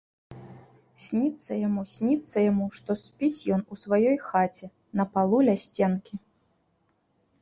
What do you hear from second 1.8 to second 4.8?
сніцца яму, што спіць ён у сваёй хаце,